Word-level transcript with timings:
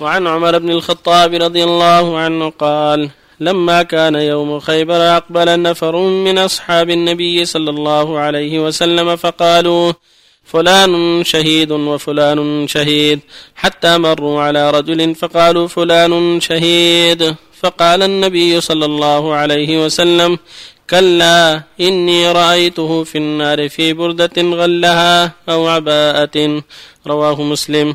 وعن 0.00 0.26
عمر 0.26 0.58
بن 0.58 0.70
الخطاب 0.70 1.34
رضي 1.34 1.64
الله 1.64 2.18
عنه 2.18 2.50
قال 2.50 3.10
لما 3.40 3.82
كان 3.82 4.14
يوم 4.14 4.60
خيبر 4.60 5.16
أقبل 5.16 5.62
نفر 5.62 5.96
من 5.96 6.38
أصحاب 6.38 6.90
النبي 6.90 7.44
صلى 7.44 7.70
الله 7.70 8.18
عليه 8.18 8.58
وسلم 8.66 9.16
فقالوا 9.16 9.92
فلان 10.44 11.24
شهيد 11.24 11.70
وفلان 11.72 12.68
شهيد 12.68 13.20
حتى 13.54 13.98
مروا 13.98 14.42
على 14.42 14.70
رجل 14.70 15.14
فقالوا 15.14 15.68
فلان 15.68 16.40
شهيد 16.40 17.34
فقال 17.60 18.02
النبي 18.02 18.60
صلى 18.60 18.84
الله 18.84 19.34
عليه 19.34 19.84
وسلم 19.84 20.38
كلا 20.90 21.62
إني 21.80 22.32
رأيته 22.32 23.04
في 23.04 23.18
النار 23.18 23.68
في 23.68 23.92
بردة 23.92 24.36
غلها 24.38 25.32
أو 25.48 25.68
عباءة 25.68 26.62
رواه 27.06 27.42
مسلم. 27.42 27.94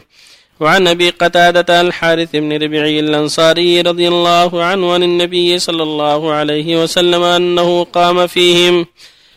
وعن 0.59 0.87
أبي 0.87 1.09
قتادة 1.09 1.81
الحارث 1.81 2.29
بن 2.33 2.63
ربيعي 2.63 2.99
الأنصاري 2.99 3.81
رضي 3.81 4.07
الله 4.07 4.63
عنه 4.63 4.93
عن 4.93 5.03
النبي 5.03 5.59
صلى 5.59 5.83
الله 5.83 6.33
عليه 6.33 6.83
وسلم 6.83 7.23
أنه 7.23 7.83
قام 7.83 8.27
فيهم 8.27 8.85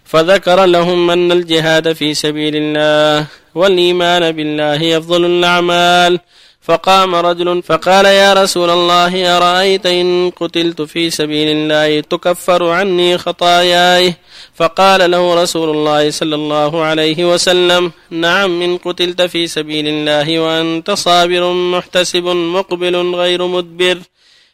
فذكر 0.05 0.65
لهم 0.65 1.11
أن 1.11 1.33
الجهاد 1.33 1.93
في 1.93 2.15
سبيل 2.15 2.57
الله 2.57 3.27
والإيمان 3.55 4.33
بالله 4.33 4.99
أفضل 4.99 5.25
الأعمال 5.25 6.21
فقام 6.63 7.15
رجل 7.15 7.63
فقال 7.63 8.05
يا 8.05 8.33
رسول 8.33 8.71
الله 8.71 9.37
أرأيت 9.37 9.87
إن 9.87 10.31
قتلت 10.37 10.83
في 10.83 11.11
سبيل 11.11 11.49
الله 11.57 12.01
تكفر 12.01 12.69
عني 12.71 13.19
خطاياي؟ 13.19 14.15
فقال 14.55 15.11
له 15.11 15.43
رسول 15.43 15.71
الله 15.71 16.11
صلى 16.11 16.35
الله 16.35 16.83
عليه 16.83 17.33
وسلم 17.33 17.93
نعم 18.11 18.63
إن 18.63 18.79
قتلت 18.79 19.23
في 19.23 19.47
سبيل 19.47 19.89
الله 19.89 20.39
وأنت 20.39 20.91
صابر 20.91 21.53
محتسب 21.53 22.25
مقبل 22.25 23.15
غير 23.15 23.47
مدبر. 23.47 23.99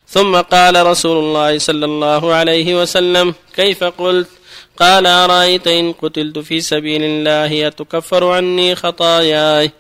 ثم 0.09 0.37
قال 0.37 0.87
رسول 0.87 1.19
الله 1.19 1.59
صلى 1.59 1.85
الله 1.85 2.35
عليه 2.35 2.83
وسلم 2.83 3.35
كيف 3.57 3.85
قلت؟ 3.85 4.29
قال 4.81 5.07
أرأيت 5.07 5.67
إن 5.67 5.93
قتلت 5.93 6.39
في 6.39 6.61
سبيل 6.61 7.03
الله 7.03 7.67
أتكفر 7.67 8.33
عني 8.33 8.75
خطاياي؟ 8.75 9.71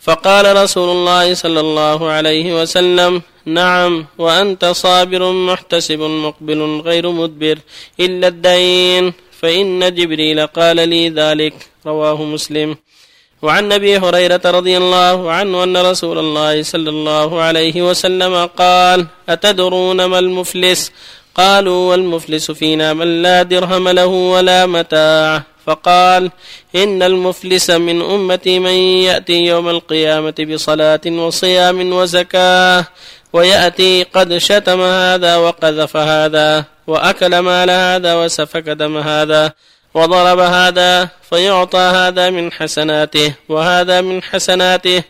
فقال 0.00 0.56
رسول 0.56 0.88
الله 0.88 1.34
صلى 1.34 1.60
الله 1.60 2.10
عليه 2.10 2.62
وسلم 2.62 3.22
نعم 3.46 4.06
وأنت 4.18 4.64
صابر 4.64 5.32
محتسب 5.32 6.00
مقبل 6.00 6.80
غير 6.84 7.10
مدبر 7.10 7.58
إلا 8.00 8.28
الدين 8.28 9.12
فإن 9.40 9.94
جبريل 9.94 10.46
قال 10.46 10.88
لي 10.88 11.08
ذلك. 11.08 11.54
رواه 11.86 12.22
مسلم. 12.22 12.76
وعن 13.42 13.72
أبي 13.72 13.98
هريرة 13.98 14.40
رضي 14.44 14.76
الله 14.76 15.32
عنه 15.32 15.62
أن 15.62 15.76
رسول 15.76 16.18
الله 16.18 16.62
صلى 16.62 16.90
الله 16.90 17.40
عليه 17.40 17.82
وسلم 17.82 18.46
قال 18.46 19.06
أتدرون 19.28 20.04
ما 20.04 20.18
المفلس؟ 20.18 20.92
قالوا 21.34 21.90
والمفلس 21.90 22.50
فينا 22.50 22.94
من 22.94 23.22
لا 23.22 23.42
درهم 23.42 23.88
له 23.88 24.06
ولا 24.06 24.66
متاع. 24.66 25.42
فقال 25.68 26.30
إن 26.76 27.02
المفلس 27.02 27.70
من 27.70 28.02
أمتي 28.02 28.58
من 28.58 28.70
يأتي 29.08 29.32
يوم 29.32 29.68
القيامة 29.68 30.34
بصلاة 30.52 31.00
وصيام 31.06 31.92
وزكاة 31.92 32.86
ويأتي 33.32 34.02
قد 34.02 34.38
شتم 34.38 34.80
هذا 34.80 35.36
وقذف 35.36 35.96
هذا 35.96 36.64
وأكل 36.86 37.38
مال 37.38 37.70
هذا 37.70 38.14
وسفك 38.14 38.62
دم 38.62 38.96
هذا 38.96 39.52
وضرب 39.94 40.38
هذا 40.38 41.08
فيعطى 41.30 41.78
هذا 41.78 42.30
من 42.30 42.52
حسناته 42.52 43.34
وهذا 43.48 44.00
من 44.00 44.22
حسناته 44.22 45.02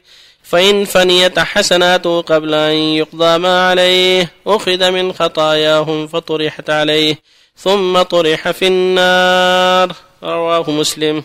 فإن 0.42 0.84
فنيت 0.84 1.38
حسناته 1.38 2.20
قبل 2.20 2.54
أن 2.54 2.74
يقضى 2.74 3.38
ما 3.38 3.70
عليه 3.70 4.32
أخذ 4.46 4.90
من 4.90 5.12
خطاياهم 5.12 6.06
فطرحت 6.06 6.70
عليه 6.70 7.18
ثم 7.56 8.02
طرح 8.02 8.50
في 8.50 8.66
النار 8.66 10.07
رواه 10.22 10.70
مسلم. 10.70 11.22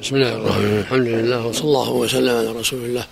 بسم 0.00 0.16
الله 0.16 0.32
الرحمن 0.34 0.64
الرحيم. 0.64 0.78
الحمد 0.78 1.06
لله 1.06 1.46
وصلى 1.46 1.64
الله 1.64 1.90
وسلم 1.90 2.36
على 2.36 2.48
رسول 2.48 2.84
الله 2.84 3.06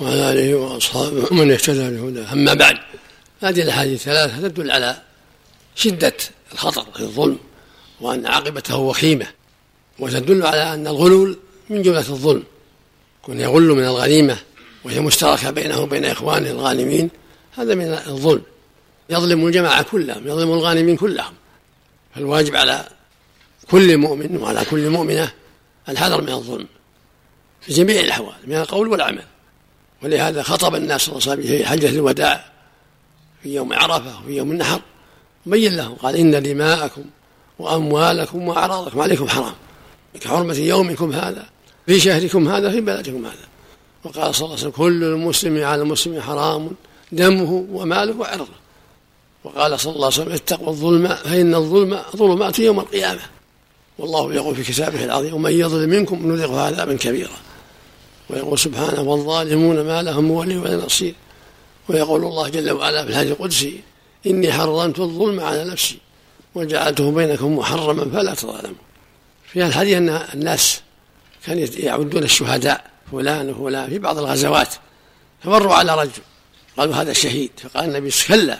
وعلى 0.00 0.32
آله 0.32 0.54
وأصحابه 0.54 1.26
ومن 1.30 1.50
اهتدى 1.50 1.90
بهداه. 1.90 2.32
أما 2.32 2.54
بعد 2.54 2.76
هذه 3.40 3.62
الأحاديث 3.62 4.00
الثلاثة 4.00 4.48
تدل 4.48 4.70
على 4.70 4.96
شدة 5.74 6.12
الخطر 6.52 6.86
في 6.94 7.00
الظلم 7.00 7.38
وأن 8.00 8.26
عاقبته 8.26 8.76
وخيمة 8.76 9.26
وتدل 9.98 10.46
على 10.46 10.74
أن 10.74 10.86
الغلول 10.86 11.38
من 11.70 11.82
جملة 11.82 11.98
الظلم 11.98 12.42
كن 13.22 13.40
يغل 13.40 13.68
من 13.68 13.84
الغنيمة 13.84 14.36
وهي 14.84 15.00
مشتركة 15.00 15.50
بينه 15.50 15.80
وبين 15.80 16.04
إخوانه 16.04 16.50
الغانمين 16.50 17.10
هذا 17.52 17.74
من 17.74 17.86
الظلم. 17.86 18.42
يظلم 19.10 19.46
الجماعة 19.46 19.82
كلهم 19.82 20.26
يظلم 20.26 20.52
الغانمين 20.52 20.96
كلهم. 20.96 21.34
فالواجب 22.14 22.56
على 22.56 22.88
كل 23.70 23.96
مؤمن 23.96 24.36
وعلى 24.36 24.64
كل 24.64 24.90
مؤمنة 24.90 25.32
الحذر 25.88 26.20
من 26.20 26.28
الظلم؟ 26.28 26.66
في 27.60 27.72
جميع 27.72 28.00
الأحوال 28.00 28.34
من 28.46 28.56
القول 28.56 28.88
والعمل. 28.88 29.24
ولهذا 30.02 30.42
خطب 30.42 30.74
الناس 30.74 31.00
صلى 31.02 31.12
الله 31.12 31.30
عليه 31.30 31.42
وسلم 31.42 31.56
في 31.56 31.66
حجة 31.66 31.88
الوداع 31.88 32.44
في 33.42 33.54
يوم 33.54 33.72
عرفة 33.72 34.20
وفي 34.20 34.36
يوم 34.36 34.52
النحر 34.52 34.80
بين 35.46 35.76
لهم 35.76 35.94
قال 35.94 36.16
إن 36.16 36.42
دماءكم 36.42 37.04
وأموالكم 37.58 38.48
وأعراضكم 38.48 39.00
عليكم 39.00 39.28
حرام 39.28 39.54
كحرمة 40.20 40.54
يومكم 40.54 41.12
هذا 41.12 41.46
في 41.86 42.00
شهركم 42.00 42.48
هذا 42.48 42.70
في 42.70 42.80
بلدكم 42.80 43.26
هذا. 43.26 43.46
وقال 44.04 44.34
صلى 44.34 44.44
الله 44.44 44.56
عليه 44.56 44.68
وسلم 44.68 44.70
كل 44.70 45.04
المسلم 45.04 45.64
على 45.64 45.82
المسلم 45.82 46.20
حرام 46.20 46.70
دمه 47.12 47.66
وماله 47.70 48.16
وعرضه. 48.16 48.46
وقال 49.44 49.80
صلى 49.80 49.92
الله 49.92 50.06
عليه 50.06 50.16
وسلم 50.16 50.32
اتقوا 50.32 50.68
الظلم 50.68 51.08
فإن 51.08 51.54
الظلم 51.54 51.98
ظلمات 52.16 52.58
يوم 52.58 52.80
القيامة. 52.80 53.22
والله 53.98 54.34
يقول 54.34 54.56
في 54.56 54.72
كتابه 54.72 55.04
العظيم 55.04 55.34
ومن 55.34 55.52
يظلم 55.52 55.90
منكم 55.90 56.32
نذقه 56.32 56.60
عذابا 56.60 56.96
كبيرا 56.96 57.36
ويقول 58.30 58.58
سبحانه 58.58 59.00
والظالمون 59.00 59.80
ما 59.80 60.02
لهم 60.02 60.30
ولي 60.30 60.56
ولا 60.56 60.76
نصير. 60.76 61.14
ويقول 61.88 62.24
الله 62.24 62.48
جل 62.48 62.70
وعلا 62.70 63.04
في 63.04 63.10
الحديث 63.10 63.32
القدسي 63.32 63.80
إني 64.26 64.52
حرمت 64.52 65.00
الظلم 65.00 65.40
على 65.40 65.64
نفسي 65.64 65.98
وجعلته 66.54 67.10
بينكم 67.10 67.58
محرما 67.58 68.04
فلا 68.04 68.34
تظالموا. 68.34 68.86
في 69.52 69.66
الحديث 69.66 69.96
أن 69.96 70.08
الناس 70.08 70.80
كانوا 71.46 71.66
يعدون 71.76 72.22
الشهداء 72.22 72.90
فلان 73.12 73.50
وفلان 73.50 73.88
في 73.90 73.98
بعض 73.98 74.18
الغزوات 74.18 74.74
فمروا 75.44 75.74
على 75.74 75.94
رجل 75.94 76.22
قالوا 76.76 76.94
هذا 76.94 77.10
الشهيد 77.10 77.50
فقال 77.62 77.84
النبي 77.84 78.10
كلا 78.28 78.58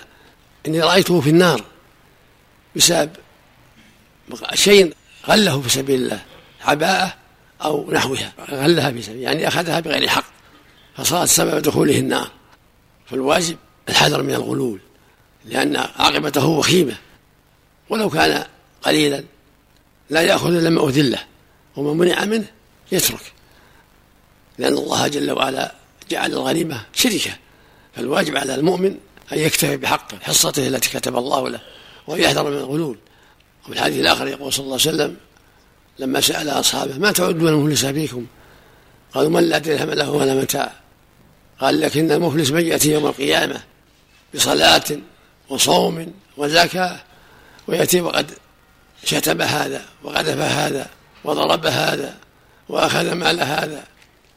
إني 0.67 0.81
رأيته 0.81 1.21
في 1.21 1.31
النار 1.31 1.65
بسبب 2.77 3.11
شيء 4.55 4.95
غله 5.29 5.61
في 5.61 5.69
سبيل 5.69 6.03
الله 6.03 6.21
عباءة 6.65 7.15
أو 7.63 7.93
نحوها 7.93 8.33
غلها 8.51 8.91
في 8.91 9.03
سبيل 9.03 9.23
يعني 9.23 9.49
أخذها 9.49 9.81
بغير 9.81 10.09
حق 10.09 10.25
فصارت 10.97 11.29
سبب 11.29 11.63
دخوله 11.63 11.99
النار. 11.99 12.31
فالواجب 13.07 13.57
الحذر 13.89 14.23
من 14.23 14.35
الغلول 14.35 14.81
لأن 15.45 15.77
عاقبته 15.77 16.47
وخيمة. 16.47 16.97
ولو 17.89 18.11
كان 18.11 18.45
قليلا 18.83 19.25
لا 20.11 20.21
يأخذ 20.21 20.55
إلا 20.55 20.71
ما 20.71 20.89
أذل 20.89 21.11
له 21.11 21.25
ومن 21.77 21.97
منع 21.97 22.25
منه 22.25 22.47
يترك. 22.93 23.33
لأن 24.59 24.73
الله 24.73 25.09
جل 25.09 25.31
وعلا 25.31 25.75
جعل 26.11 26.33
الغنيمة 26.33 26.85
شركة. 26.93 27.31
فالواجب 27.97 28.37
على 28.37 28.55
المؤمن 28.55 28.97
أن 29.33 29.39
يكتفي 29.39 29.77
بحق 29.77 30.23
حصته 30.23 30.69
التي 30.69 30.99
كتب 30.99 31.17
الله 31.17 31.49
له 31.49 31.61
ويحذر 32.07 32.51
من 32.51 32.57
الغلول. 32.57 32.99
وفي 33.69 33.73
الحديث 33.73 34.01
الآخر 34.01 34.29
يقول 34.29 34.53
صلى 34.53 34.65
الله 34.65 34.79
عليه 34.87 34.97
وسلم 34.97 35.17
لما 35.99 36.21
سأل 36.21 36.49
أصحابه 36.49 36.99
ما 36.99 37.13
تعدون 37.13 37.49
المفلس 37.49 37.85
فيكم 37.87 38.27
قالوا 39.15 39.31
من 39.31 39.49
لا 39.49 39.59
درهم 39.59 39.91
له 39.91 40.11
ولا 40.11 40.35
متاع. 40.35 40.73
قال 41.61 41.81
لكن 41.81 42.13
المفلس 42.13 42.51
من 42.51 42.67
يأتي 42.67 42.93
يوم 42.93 43.07
القيامة 43.07 43.63
بصلاة 44.35 44.85
وصوم 45.49 46.13
وزكاة 46.37 46.97
ويأتي 47.67 48.01
وقد 48.01 48.31
شتم 49.05 49.43
هذا 49.43 49.83
وقذف 50.03 50.39
هذا 50.39 50.91
وضرب 51.25 51.67
هذا 51.67 52.17
وأخذ 52.69 53.13
مال 53.13 53.41
هذا 53.41 53.85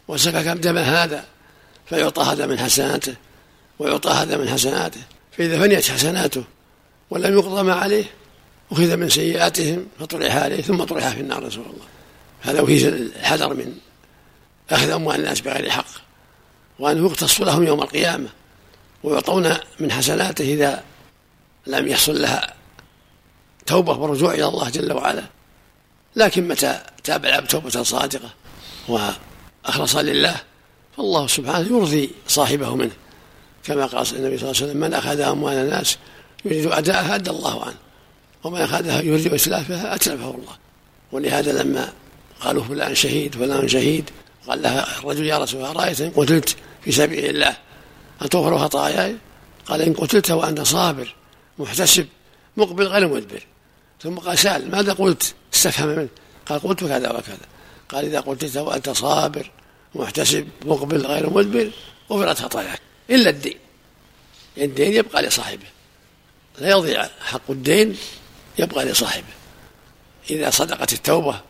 وسفك 0.07 0.47
دم 0.47 0.77
هذا 0.77 1.25
فيعطى 1.85 2.23
هذا 2.23 2.45
من 2.45 2.59
حسناته 2.59 3.15
ويعطى 3.79 4.09
هذا 4.09 4.37
من 4.37 4.49
حسناته. 4.49 5.01
فإذا 5.37 5.59
فنيت 5.59 5.89
حسناته 5.91 6.43
ولم 7.09 7.33
يقضى 7.33 7.63
ما 7.63 7.73
عليه 7.73 8.05
أخذ 8.71 8.97
من 8.97 9.09
سيئاتهم 9.09 9.87
فطرح 9.99 10.35
عليه 10.35 10.61
ثم 10.61 10.83
طرح 10.83 11.09
في 11.09 11.19
النار 11.19 11.45
رسول 11.45 11.65
الله. 11.65 11.85
هذا 12.41 12.61
وهي 12.61 12.87
الحذر 12.87 13.53
من 13.53 13.73
أخذ 14.69 14.89
أموال 14.89 15.19
الناس 15.19 15.41
بغير 15.41 15.69
حق. 15.69 15.85
وأنه 16.79 17.05
يقتص 17.05 17.41
لهم 17.41 17.67
يوم 17.67 17.81
القيامة 17.81 18.29
ويعطون 19.03 19.53
من 19.79 19.91
حسناته 19.91 20.43
إذا 20.43 20.83
لم 21.67 21.87
يحصل 21.87 22.21
لها 22.21 22.53
توبة 23.65 23.97
ورجوع 23.97 24.33
إلى 24.33 24.45
الله 24.45 24.69
جل 24.69 24.93
وعلا. 24.93 25.23
لكن 26.15 26.47
متى 26.47 26.79
تاب 27.03 27.25
العبد 27.25 27.47
توبة 27.47 27.69
صادقة 27.69 28.29
وأخلص 28.87 29.95
لله 29.95 30.35
فالله 30.97 31.27
سبحانه 31.27 31.67
يرضي 31.77 32.11
صاحبه 32.27 32.75
منه. 32.75 32.91
كما 33.63 33.85
قال 33.85 34.15
النبي 34.15 34.37
صلى 34.37 34.51
الله 34.51 34.61
عليه 34.61 34.71
وسلم 34.71 34.77
من 34.77 34.93
أخذ 34.93 35.21
أموال 35.21 35.53
الناس 35.53 35.97
يريد 36.45 36.65
أداءها 36.65 37.15
أدى 37.15 37.29
الله 37.29 37.65
عنه. 37.65 37.77
ومن 38.43 38.61
أخذها 38.61 39.01
يريد 39.01 39.33
إسلافها 39.33 39.95
أتلفه 39.95 40.29
الله 40.29 40.57
ولهذا 41.11 41.63
لما 41.63 41.93
قالوا 42.41 42.63
فلان 42.63 42.95
شهيد 42.95 43.35
فلان 43.35 43.67
شهيد 43.67 44.09
قال 44.47 44.61
لها 44.61 44.97
الرجل 44.99 45.25
يا 45.25 45.37
رسول 45.37 45.61
الله 45.61 45.71
رأيت 45.71 46.01
إن 46.01 46.09
قتلت 46.09 46.55
في 46.83 46.91
سبيل 46.91 47.25
الله. 47.25 47.57
أتغفر 48.21 48.59
خطاياي؟ 48.59 49.15
قال 49.65 49.81
إن 49.81 49.93
قتلت 49.93 50.31
وأنت 50.31 50.61
صابر 50.61 51.15
محتسب 51.59 52.07
مقبل 52.57 52.87
غير 52.87 53.07
مدبر. 53.07 53.43
ثم 54.01 54.15
قال 54.15 54.37
سأل 54.37 54.71
ماذا 54.71 54.93
قلت؟ 54.93 55.33
استفهم 55.53 55.87
منه. 55.87 56.09
قال 56.45 56.59
قلت 56.59 56.79
كذا 56.79 57.11
وكذا. 57.11 57.37
قال 57.89 58.05
إذا 58.05 58.19
قتلت 58.19 58.57
وأنت 58.57 58.89
صابر 58.89 59.51
محتسب 59.95 60.47
مقبل 60.65 61.05
غير 61.05 61.29
مدبر 61.29 61.71
غفرت 62.11 62.39
خطاياك. 62.39 62.81
إلا 63.09 63.29
الدين. 63.29 63.57
الدين 64.57 64.93
يبقى 64.93 65.21
لصاحبه. 65.21 65.65
لا 66.59 66.69
يضيع 66.69 67.09
حق 67.21 67.51
الدين 67.51 67.97
يبقى 68.59 68.85
لصاحبه. 68.85 69.33
إذا 70.29 70.49
صدقت 70.49 70.93
التوبة 70.93 71.41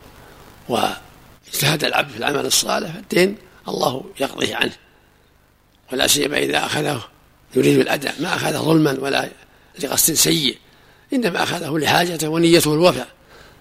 واجتهد 0.68 1.84
العبد 1.84 2.10
في 2.10 2.16
العمل 2.16 2.46
الصالح 2.46 2.90
فالدين 2.90 3.36
الله 3.68 4.04
يقضيه 4.20 4.56
عنه. 4.56 4.72
ولا 5.92 6.06
سيما 6.06 6.38
إذا 6.38 6.66
أخذه 6.66 7.02
يريد 7.54 7.78
الأداء 7.78 8.14
ما 8.20 8.34
أخذه 8.34 8.58
ظلما 8.58 8.96
ولا 9.00 9.28
لقصد 9.82 10.14
سيء 10.14 10.58
إنما 11.12 11.42
أخذه 11.42 11.78
لحاجته 11.78 12.28
ونيته 12.28 12.74
الوفاء. 12.74 13.08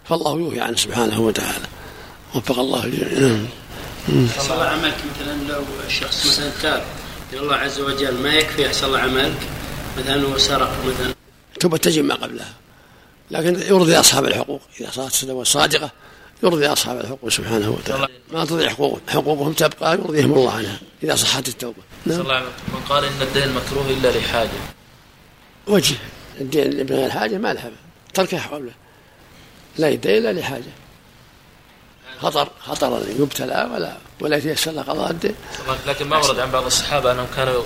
فالله 0.10 0.40
يوفي 0.40 0.62
عنه 0.62 0.78
سبحانه 0.78 1.19
وتعالى. 1.22 1.66
وفق 2.36 2.60
الله 2.60 2.86
نعم. 2.86 3.48
أحسن 4.38 4.54
الله 4.54 4.66
عملك. 4.66 4.98
مثلا 5.16 5.54
لو 5.54 5.63
الشخص 5.88 6.25
مثلا 6.25 6.51
تاب 6.62 6.84
إلى 7.34 7.40
الله 7.40 7.56
عز 7.56 7.80
وجل 7.80 8.13
ما 8.13 8.34
يكفي 8.34 8.68
أحسن 8.68 8.86
الله 8.86 9.00
عملك؟ 9.00 9.38
مثلا 9.98 10.24
هو 10.24 10.38
سرق 10.38 10.86
مثلا 10.86 11.13
توبة 11.60 11.78
تجب 11.78 12.06
ما 12.06 12.16
قبلها. 12.16 12.54
لكن 13.31 13.62
يرضي 13.62 14.00
أصحاب 14.00 14.26
الحقوق. 14.26 14.62
إذا 14.81 14.92
صارت 14.92 15.24
التوبة 15.24 15.44
صادقة 15.44 15.92
يرضي 16.44 16.68
أصحاب 16.68 17.00
الحقوق 17.00 17.30
سبحانه 17.30 17.70
وتعالى. 17.70 18.08
ما 18.31 18.46
تضيع 18.46 18.70
حقوقهم 18.70 19.02
حقوقهم 19.10 19.54
تبقى 19.54 19.94
يرضيهم 19.94 20.34
الله 20.34 20.52
عنها. 20.52 20.80
إذا 21.04 21.16
صحت 21.16 21.48
التوبة. 21.48 21.81
نعم. 22.06 22.22
الله 22.22 22.40
من 22.40 22.81
قال 22.90 23.04
إن 23.04 23.22
الدين 23.22 23.54
مكروه 23.54 23.86
إلا 23.90 24.18
لحاجة. 24.18 24.50
وجه. 25.68 25.96
الدين 26.42 26.84
بغير 26.84 27.10
حاجة 27.10 27.38
ما 27.38 27.54
لها. 27.54 27.72
تركه 28.14 28.38
حوله. 28.38 28.72
لا 29.78 29.90
يدين 29.90 30.18
إلا 30.18 30.40
لحاجة. 30.40 30.72
خطر 32.22 32.50
خطر 32.60 33.02
يبتلى 33.20 33.70
ولا 33.74 33.98
ولا 34.22 34.38
يتيسر 34.38 34.72
له 34.72 34.82
قضاء 34.82 35.12
الدين. 35.12 35.36
لكن 35.88 36.08
ما 36.08 36.18
ورد 36.18 36.40
عن 36.40 36.52
بعض 36.52 36.66
الصحابة 36.66 37.12
أنهم 37.12 37.28
كانوا 37.36 37.64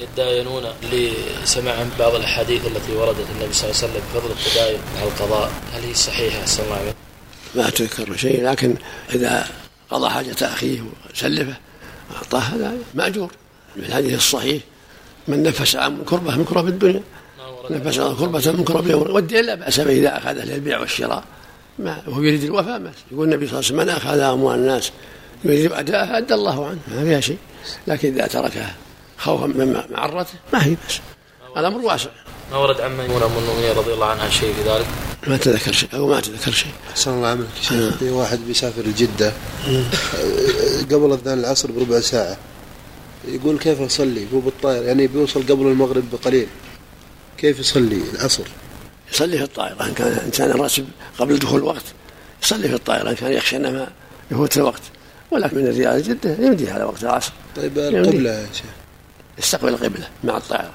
يتداينون 0.00 0.62
لسماع 0.92 1.86
بعض 1.98 2.14
الأحاديث 2.14 2.66
التي 2.66 2.92
وردت 2.92 3.26
النبي 3.36 3.52
صلى 3.52 3.70
الله 3.70 3.80
عليه 3.82 3.92
وسلم 3.92 4.02
بفضل 4.14 4.30
التداين 4.30 4.78
على 4.98 5.08
القضاء. 5.08 5.52
هل 5.72 5.82
هي 5.82 5.94
صحيحة؟ 5.94 6.46
صلى 6.46 6.64
الله 6.64 6.76
عليه 6.76 6.84
وسلم؟ 6.84 6.96
ما 7.54 7.70
تذكر 7.70 8.16
شيء 8.16 8.44
لكن 8.44 8.74
إذا 9.14 9.48
قضى 9.90 10.10
حاجة 10.10 10.36
أخيه 10.42 10.82
وسلفه 11.14 11.54
أعطاه 12.16 12.38
هذا 12.38 12.74
مأجور. 12.94 13.32
من 13.76 13.84
الحديث 13.84 14.14
الصحيح 14.14 14.62
من 15.28 15.42
نفس 15.42 15.76
عن 15.76 16.04
كربة 16.04 16.36
من 16.36 16.44
كرب 16.44 16.68
الدنيا. 16.68 17.02
نفس 17.70 17.98
عن 17.98 18.16
كربة 18.16 18.52
من 18.52 18.64
كرب 18.64 18.86
يوم 18.86 19.10
والدين 19.10 19.44
لا 19.44 19.54
بأس 19.54 19.80
به 19.80 19.92
إذا 19.92 20.18
اخذه 20.18 20.44
للبيع 20.44 20.80
والشراء. 20.80 21.24
ما 21.78 22.02
وهو 22.06 22.22
يريد 22.22 22.44
الوفاء 22.44 22.78
ما 22.78 22.92
يقول 23.12 23.32
النبي 23.32 23.46
صلى 23.46 23.58
الله 23.58 23.82
عليه 23.82 23.82
وسلم 23.82 23.96
من 24.04 24.10
أخذ 24.10 24.18
أموال 24.18 24.58
الناس 24.58 24.92
يريد 25.44 25.72
أداءها 25.72 26.18
أدى 26.18 26.34
الله 26.34 26.66
عنه. 26.66 26.78
ما 26.88 27.04
فيها 27.04 27.20
شيء. 27.20 27.38
لكن 27.86 28.14
إذا 28.14 28.26
تركها 28.26 28.74
خوفا 29.24 29.46
من 29.46 29.82
معرته 29.90 30.34
ما 30.52 30.64
هي 30.64 30.76
بس. 30.88 31.00
الامر 31.56 31.78
واسع. 31.78 32.10
ما 32.50 32.56
ورد 32.56 32.80
عن 32.80 32.96
ميمونه 32.96 33.26
أم 33.26 33.32
المؤمنين 33.38 33.76
رضي 33.76 33.92
الله 33.92 34.06
عنها 34.06 34.30
شيء 34.30 34.54
في 34.54 34.70
ذلك؟ 34.70 34.86
ما 35.26 35.36
تذكر 35.36 35.72
شيء. 35.72 35.88
أو 35.94 36.08
ما 36.08 36.20
تذكر 36.20 36.52
شيء. 36.52 36.72
أحسن 36.90 37.10
الله 37.10 37.28
عملك. 37.28 37.48
في 37.98 38.10
واحد 38.10 38.38
بيسافر 38.46 38.82
لجده 38.82 39.32
قبل 40.92 41.12
اذان 41.12 41.38
العصر 41.38 41.72
بربع 41.72 42.00
ساعة. 42.00 42.36
يقول 43.28 43.58
كيف 43.58 43.80
أصلي؟ 43.80 44.26
هو 44.34 44.38
بالطائر. 44.38 44.82
يعني 44.82 45.06
بيوصل 45.06 45.42
قبل 45.42 45.66
المغرب 45.66 46.04
بقليل. 46.12 46.46
كيف 47.38 47.58
يصلي 47.58 48.00
العصر؟ 48.14 48.44
يصلي 49.12 49.38
في 49.38 49.44
الطائرة. 49.44 49.86
إن 49.86 49.94
كان 49.94 50.12
إنسان 50.12 50.50
راسب 50.50 50.86
قبل 51.18 51.38
دخول 51.38 51.58
الوقت. 51.58 51.84
يصلي 52.42 52.68
في 52.68 52.74
الطائرة. 52.74 53.10
إن 53.10 53.14
كان 53.14 53.32
يخشى 53.32 53.56
أنه 53.56 53.88
يفوت 54.30 54.56
الوقت. 54.56 54.82
ولكن 55.30 55.56
من 55.56 55.66
الرياض 55.66 56.02
جدة 56.02 56.36
يمدي 56.38 56.70
على 56.70 56.84
وقت 56.84 57.02
العصر. 57.02 57.32
طيب 57.56 57.78
القبلة 57.78 58.30
يا 58.30 58.46
شيخ. 58.52 58.83
يستقبل 59.38 59.68
القبلة 59.68 60.08
مع 60.24 60.36
الطائرة. 60.36 60.70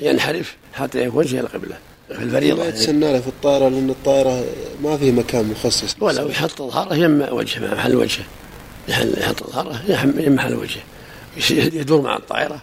ينحرف 0.00 0.56
حتى 0.74 1.04
يكون 1.04 1.18
وجه 1.18 1.40
القبلة 1.40 1.76
في 2.08 2.22
الفريضة. 2.22 2.62
ما 2.62 2.68
يتسنى 2.68 3.12
له 3.12 3.20
في 3.20 3.28
الطائرة 3.28 3.68
لأن 3.68 3.90
الطائرة 3.90 4.44
ما 4.82 4.96
فيه 4.96 5.12
مكان 5.12 5.44
مخصص. 5.44 5.96
ولو 6.00 6.28
يحط 6.28 6.62
ظهره 6.62 6.94
يم 6.94 7.26
وجهه 7.30 7.60
مع 7.60 7.74
محل 7.74 7.96
وجهه 7.96 8.24
يحط 8.88 9.50
ظهره 9.50 9.82
يم 9.88 10.34
محل 10.34 10.54
وجهه 10.54 10.82
يدور 11.50 12.00
مع 12.00 12.16
الطائرة 12.16 12.62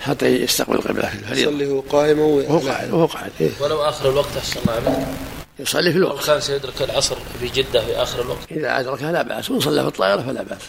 حتى 0.00 0.26
يستقبل 0.26 0.74
القبلة 0.74 1.08
في 1.08 1.14
الفريضة. 1.14 1.50
يصلي 1.50 1.66
هو 1.66 1.80
قائما 1.80 2.22
وهو 2.22 2.58
قاعد 2.58 2.90
وهو 2.90 3.06
قاعد 3.06 3.30
إيه؟ 3.40 3.50
ولو 3.60 3.82
آخر 3.82 4.10
الوقت 4.10 4.36
أحسن 4.36 4.60
الله 4.60 4.72
عليك. 4.72 5.06
يصلي 5.58 5.92
في 5.92 5.98
الوقت. 5.98 6.26
كان 6.26 6.40
سيدرك 6.40 6.82
العصر 6.82 7.16
في 7.40 7.48
جدة 7.48 7.80
في 7.80 7.96
آخر 7.96 8.22
الوقت. 8.22 8.38
إذا 8.50 8.80
أدركها 8.80 9.12
لا 9.12 9.22
بأس 9.22 9.50
وإن 9.50 9.60
صلى 9.60 9.82
في 9.82 9.88
الطائرة 9.88 10.22
فلا 10.22 10.42
بأس. 10.42 10.62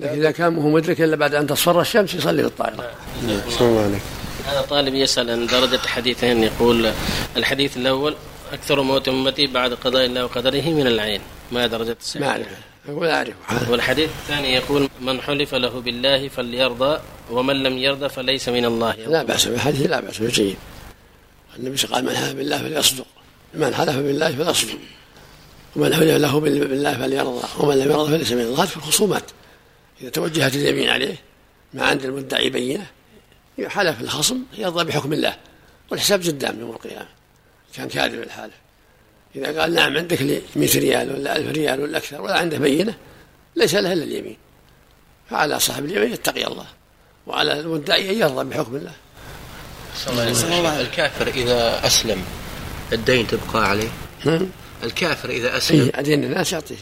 لكن 0.00 0.18
إذا 0.18 0.30
كان 0.30 0.56
هو 0.56 0.68
مدرك 0.68 1.00
إلا 1.00 1.16
بعد 1.16 1.34
أن 1.34 1.46
تصفر 1.46 1.80
الشمس 1.80 2.14
يصلي 2.14 2.42
في 2.42 2.48
الطائرة. 2.48 2.90
نعم 3.26 3.40
الله 3.60 3.82
عليك 3.82 4.02
هذا 4.46 4.60
طالب 4.60 4.94
يسأل 4.94 5.30
عن 5.30 5.46
درجة 5.46 5.78
حديثين 5.78 6.42
يقول 6.42 6.92
الحديث 7.36 7.76
الأول 7.76 8.16
أكثر 8.52 8.82
موت 8.82 9.08
أمتي 9.08 9.46
بعد 9.46 9.74
قضاء 9.74 10.06
الله 10.06 10.24
وقدره 10.24 10.62
من 10.62 10.86
العين. 10.86 11.20
ما 11.52 11.66
درجة 11.66 11.96
الصحة 12.00 12.20
ما 12.20 12.30
أعرف 12.30 12.46
أقول 12.88 13.06
أعرف. 13.08 13.34
والحديث 13.70 14.10
الثاني 14.22 14.54
يقول 14.54 14.88
من 15.00 15.20
حلف 15.20 15.54
له 15.54 15.80
بالله 15.80 16.28
فليرضى 16.28 17.00
ومن 17.30 17.62
لم 17.62 17.78
يرضى 17.78 18.08
فليس 18.08 18.48
من 18.48 18.64
الله. 18.64 18.94
لا 18.94 19.22
بأس 19.22 19.48
بالحديث 19.48 19.86
لا 19.86 20.00
بأس 20.00 20.22
جيد 20.22 20.56
النبي 21.58 21.76
قال 21.76 22.04
من 22.04 22.16
حلف 22.16 22.32
بالله 22.32 22.58
فليصدق. 22.58 23.06
من 23.54 23.74
حلف 23.74 23.96
بالله 23.96 24.32
فليصدق. 24.32 24.78
ومن 25.76 25.94
حلف 25.94 26.02
له 26.02 26.40
بالله 26.40 26.94
فليرضى. 26.98 27.42
ومن 27.58 27.78
لم 27.78 27.90
يرضى 27.90 28.10
فليس 28.10 28.32
من 28.32 28.40
الله. 28.40 28.64
في 28.66 28.76
الخصومات. 28.76 29.24
إذا 30.00 30.10
توجهت 30.10 30.54
اليمين 30.54 30.88
عليه 30.88 31.16
ما 31.74 31.84
عند 31.84 32.04
المدعي 32.04 32.50
بينة 32.50 32.86
حلف 33.66 34.00
الخصم 34.00 34.38
يرضى 34.58 34.84
بحكم 34.84 35.12
الله 35.12 35.36
والحساب 35.90 36.22
قدام 36.22 36.60
يوم 36.60 36.70
القيامة. 36.70 37.08
كان 37.74 37.88
كاذب 37.88 38.22
الحالف 38.22 38.54
إذا 39.36 39.60
قال 39.60 39.74
نعم 39.74 39.96
عندك 39.96 40.22
لي 40.22 40.42
100 40.56 40.78
ريال 40.78 41.12
ولا 41.12 41.36
1000 41.36 41.48
ريال 41.48 41.80
ولا 41.80 41.98
أكثر 41.98 42.22
ولا 42.22 42.38
عنده 42.38 42.58
بينة 42.58 42.94
ليس 43.56 43.74
له 43.74 43.92
إلا 43.92 44.04
اليمين. 44.04 44.36
فعلى 45.30 45.60
صاحب 45.60 45.84
اليمين 45.84 46.12
يتقي 46.12 46.46
الله 46.46 46.66
وعلى 47.26 47.60
المدعي 47.60 48.10
أن 48.10 48.18
يرضى 48.18 48.44
بحكم 48.44 48.76
الله. 48.76 48.92
الله 50.58 50.80
الكافر 50.80 51.26
إذا 51.26 51.86
أسلم 51.86 52.24
الدين 52.92 53.26
تبقى 53.26 53.68
عليه؟ 53.70 53.88
نعم. 54.24 54.46
الكافر 54.84 55.30
إذا 55.30 55.56
أسلم. 55.56 55.90
أي 55.98 56.02
دين 56.02 56.24
الناس 56.24 56.52
يعطيه. 56.52 56.76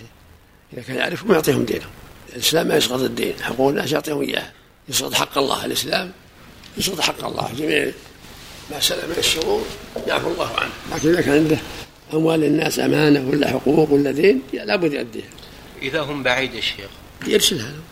إذا 0.73 0.83
كان 0.83 0.97
يعرفهم 0.97 1.33
يعطيهم 1.33 1.65
دينهم. 1.65 1.91
الإسلام 2.33 2.69
ما 2.69 2.77
يسقط 2.77 3.01
الدين. 3.01 3.35
حقوق 3.43 3.69
الناس 3.69 3.93
يعطيهم 3.93 4.21
إياه 4.21 4.53
يسقط 4.89 5.15
حق 5.15 5.39
الله. 5.39 5.65
الإسلام 5.65 6.13
يسقط 6.79 7.01
حق 7.01 7.25
الله. 7.25 7.51
جميع 7.59 7.93
ما 8.71 8.81
سلم 8.81 9.11
من 9.11 9.17
الشرور 9.19 9.65
يعفو 10.07 10.33
الله 10.33 10.57
عنه. 10.57 10.73
لكن 10.95 11.09
إذا 11.09 11.21
كان 11.21 11.35
عنده 11.35 11.59
أموال 12.15 12.45
الناس 12.45 12.79
أمانة 12.79 13.29
ولا 13.31 13.51
حقوق 13.51 13.91
ولا 13.91 14.11
دين 14.11 14.43
لابد 14.53 14.93
يؤديها. 14.93 15.29
إذا 15.83 16.01
هم 16.01 16.23
بعيد 16.23 16.55
الشيخ 16.55 16.89
يرسلها 17.27 17.71
لهم 17.71 17.83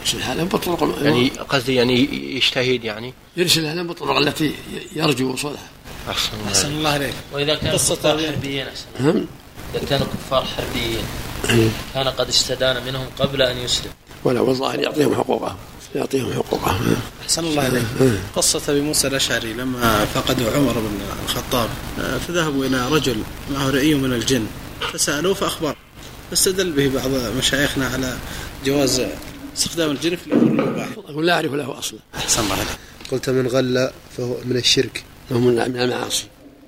يرسلها 0.00 0.34
لهم 0.34 0.48
بالطرق 0.48 0.98
يعني 1.02 1.28
قصدي 1.28 1.74
يعني 1.74 1.94
يجتهد 2.36 2.84
يعني. 2.84 3.14
يرسلها 3.36 3.74
لهم 3.74 3.86
بالطرق 3.86 4.16
التي 4.16 4.54
يرجو 4.96 5.32
وصولها 5.32 5.68
أحسن 6.10 6.30
الله 6.38 6.48
أحسن 6.48 6.68
الله 6.68 6.90
عليك 6.90 7.14
وإذا 7.32 7.54
كان 7.54 7.72
كفار 7.72 8.18
حربيين 8.26 8.66
أحسن. 8.66 8.86
نعم 9.00 9.26
إذا 9.74 9.86
كانوا 9.88 10.06
كفار 10.06 10.44
حربيين. 10.44 11.04
كان 11.94 12.08
قد 12.08 12.28
استدان 12.28 12.86
منهم 12.86 13.06
قبل 13.18 13.42
أن 13.42 13.56
يسلم. 13.56 13.90
ولو 14.24 14.50
الظاهر 14.50 14.78
يعطيهم 14.78 15.14
حقوقهم 15.14 15.56
يعطيهم 15.94 16.32
حقوقهم 16.32 16.96
أحسن 17.22 17.44
الله 17.44 17.62
عليك 17.62 17.84
قصة 18.36 18.62
أبي 18.68 18.80
موسى 18.80 19.06
الأشعري 19.06 19.52
لما 19.52 20.04
فقدوا 20.04 20.50
عمر 20.50 20.72
بن 20.72 21.00
الخطاب. 21.24 21.68
فذهبوا 22.28 22.64
إلى 22.64 22.88
رجل 22.88 23.16
معه 23.52 23.70
رئي 23.70 23.94
من 23.94 24.12
الجن. 24.12 24.46
فسألوه 24.92 25.34
فأخبر. 25.34 25.76
فاستدل 26.30 26.72
به 26.72 26.88
بعض 26.88 27.10
مشايخنا 27.38 27.86
على 27.86 28.16
جواز 28.64 29.02
استخدام 29.56 29.90
الجن 29.90 30.16
في 30.16 30.26
الأمور 30.26 30.48
المباحة 30.48 31.20
لا 31.22 31.34
أعرف 31.34 31.52
له 31.52 31.78
أصلا. 31.78 31.98
أحسن 32.16 32.42
الله 32.42 32.54
عليك 32.54 32.68
قلت 33.12 33.30
من 33.30 33.46
غل 33.46 33.90
فهو 34.16 34.36
من 34.44 34.56
الشرك. 34.56 35.04
هو 35.32 35.38
من 35.38 35.54
من 35.54 35.80
المعاصي. 35.80 36.24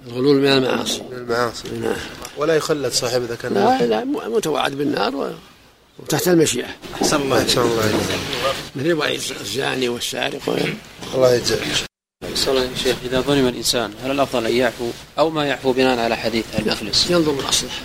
الغلول 0.06 0.37
من 0.37 0.49
المعاصي. 0.49 1.02
من 1.11 1.16
المعاصي. 1.16 1.68
نعم. 1.68 1.97
ولا 2.37 2.55
يخلد 2.57 2.93
صاحب 2.93 3.23
إذا 3.23 3.35
كان 3.35 3.55
لا 3.55 3.83
لا 3.87 4.05
متوعد 4.05 4.73
بالنار 4.73 5.16
و- 5.16 5.31
وتحت 5.99 6.28
المشيئة. 6.28 6.66
أحسن 7.02 7.23
الله 7.23 7.43
أحسن 7.43 7.61
الله 7.61 8.00
مثل 8.76 8.93
وعيد 8.93 9.21
الزاني 9.40 9.88
والسارق 9.88 10.40
الله 11.14 11.35
يجزاك. 11.35 11.61
صلى 12.35 12.50
الله 12.50 12.61
عليه 12.61 12.76
شيخ 12.83 12.97
إذا 13.05 13.21
ظلم 13.21 13.49
الإنسان 13.49 13.93
هل 14.05 14.11
الأفضل 14.11 14.47
أن 14.47 14.52
يعفو 14.57 14.90
أو 15.19 15.31
ما 15.31 15.47
يعفو 15.47 15.73
بناء 15.73 15.99
على 15.99 16.16
حديث 16.16 16.45
المفلس 16.59 17.11
ينظر 17.11 17.33
الأصلح. 17.40 17.81